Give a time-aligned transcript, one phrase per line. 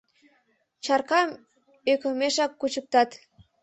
[0.83, 1.29] Чаркам
[1.91, 3.09] ӧкымешак кучыктат.